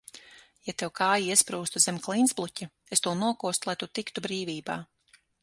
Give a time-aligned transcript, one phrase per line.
[0.69, 4.81] Ja tev kāja iesprūstu zem klintsbluķa, es to nokostu, lai tu tiktu brīvībā.